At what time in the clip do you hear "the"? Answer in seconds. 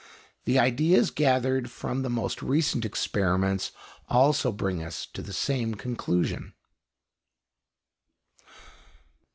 0.45-0.57, 2.01-2.09, 5.21-5.31